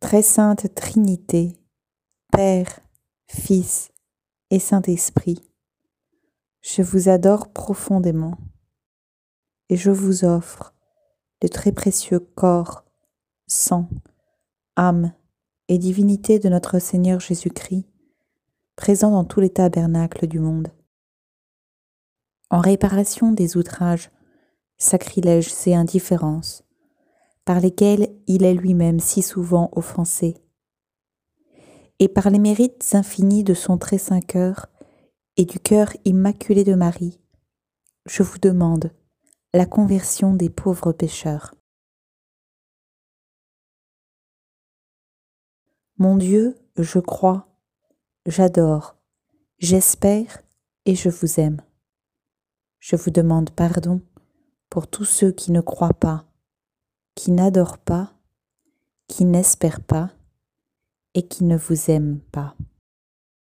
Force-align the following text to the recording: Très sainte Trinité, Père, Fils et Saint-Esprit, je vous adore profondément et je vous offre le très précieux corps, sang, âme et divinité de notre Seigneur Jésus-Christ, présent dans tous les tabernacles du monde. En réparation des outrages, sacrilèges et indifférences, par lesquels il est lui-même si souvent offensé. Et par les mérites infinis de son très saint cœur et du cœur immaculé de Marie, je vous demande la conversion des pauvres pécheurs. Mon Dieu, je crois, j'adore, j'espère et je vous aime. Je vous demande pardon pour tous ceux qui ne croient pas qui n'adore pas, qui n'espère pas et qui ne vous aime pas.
Très 0.00 0.22
sainte 0.22 0.72
Trinité, 0.76 1.58
Père, 2.30 2.78
Fils 3.26 3.90
et 4.48 4.60
Saint-Esprit, 4.60 5.42
je 6.60 6.82
vous 6.82 7.08
adore 7.08 7.52
profondément 7.52 8.38
et 9.68 9.76
je 9.76 9.90
vous 9.90 10.24
offre 10.24 10.72
le 11.42 11.48
très 11.48 11.72
précieux 11.72 12.20
corps, 12.20 12.84
sang, 13.48 13.88
âme 14.76 15.12
et 15.66 15.78
divinité 15.78 16.38
de 16.38 16.48
notre 16.48 16.78
Seigneur 16.78 17.18
Jésus-Christ, 17.18 17.84
présent 18.76 19.10
dans 19.10 19.24
tous 19.24 19.40
les 19.40 19.50
tabernacles 19.50 20.28
du 20.28 20.38
monde. 20.38 20.68
En 22.50 22.60
réparation 22.60 23.32
des 23.32 23.56
outrages, 23.56 24.10
sacrilèges 24.76 25.52
et 25.66 25.74
indifférences, 25.74 26.62
par 27.48 27.60
lesquels 27.60 28.14
il 28.26 28.44
est 28.44 28.52
lui-même 28.52 29.00
si 29.00 29.22
souvent 29.22 29.70
offensé. 29.72 30.36
Et 31.98 32.06
par 32.06 32.28
les 32.28 32.38
mérites 32.38 32.86
infinis 32.92 33.42
de 33.42 33.54
son 33.54 33.78
très 33.78 33.96
saint 33.96 34.20
cœur 34.20 34.66
et 35.38 35.46
du 35.46 35.58
cœur 35.58 35.88
immaculé 36.04 36.62
de 36.62 36.74
Marie, 36.74 37.18
je 38.04 38.22
vous 38.22 38.36
demande 38.36 38.92
la 39.54 39.64
conversion 39.64 40.34
des 40.34 40.50
pauvres 40.50 40.92
pécheurs. 40.92 41.54
Mon 45.96 46.18
Dieu, 46.18 46.54
je 46.76 46.98
crois, 46.98 47.48
j'adore, 48.26 48.94
j'espère 49.58 50.42
et 50.84 50.94
je 50.94 51.08
vous 51.08 51.40
aime. 51.40 51.62
Je 52.78 52.96
vous 52.96 53.10
demande 53.10 53.48
pardon 53.48 54.02
pour 54.68 54.86
tous 54.86 55.06
ceux 55.06 55.32
qui 55.32 55.50
ne 55.50 55.62
croient 55.62 55.94
pas 55.94 56.28
qui 57.18 57.32
n'adore 57.32 57.78
pas, 57.78 58.12
qui 59.08 59.24
n'espère 59.24 59.80
pas 59.80 60.12
et 61.14 61.26
qui 61.26 61.42
ne 61.42 61.56
vous 61.56 61.90
aime 61.90 62.20
pas. 62.30 62.54